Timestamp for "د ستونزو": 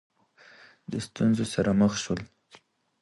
0.91-1.45